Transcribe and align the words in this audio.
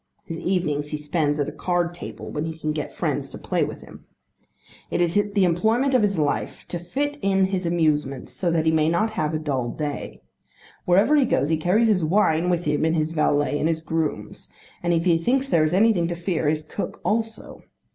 His 0.23 0.39
evenings 0.39 0.89
he 0.89 0.97
spends 0.97 1.39
at 1.39 1.47
a 1.47 1.51
card 1.51 1.93
table 1.93 2.31
when 2.31 2.45
he 2.45 2.57
can 2.57 2.71
get 2.71 2.91
friends 2.91 3.29
to 3.29 3.37
play 3.37 3.63
with 3.63 3.81
him. 3.81 4.05
It 4.89 4.99
is 4.99 5.13
the 5.13 5.43
employment 5.43 5.93
of 5.93 6.01
his 6.01 6.17
life 6.17 6.65
to 6.69 6.79
fit 6.79 7.19
in 7.21 7.45
his 7.45 7.67
amusements 7.67 8.31
so 8.33 8.49
that 8.49 8.65
he 8.65 8.71
may 8.71 8.89
not 8.89 9.11
have 9.11 9.35
a 9.35 9.37
dull 9.37 9.69
day. 9.69 10.23
Wherever 10.85 11.15
he 11.15 11.25
goes 11.25 11.49
he 11.49 11.55
carries 11.57 11.85
his 11.85 12.03
wine 12.03 12.49
with 12.49 12.65
him 12.65 12.83
and 12.83 12.95
his 12.95 13.11
valet 13.11 13.59
and 13.59 13.67
his 13.67 13.83
grooms; 13.83 14.51
and 14.81 14.91
if 14.91 15.05
he 15.05 15.19
thinks 15.19 15.47
there 15.49 15.63
is 15.63 15.71
anything 15.71 16.07
to 16.07 16.15
fear, 16.15 16.49
his 16.49 16.63
cook 16.63 16.99
also. 17.05 17.61